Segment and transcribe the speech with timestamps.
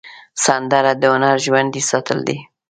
[0.45, 2.37] سندره د هنر ژوندي ساتل دي